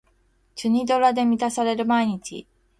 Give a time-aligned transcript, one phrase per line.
[0.55, 2.47] チュニドラで満たされる毎日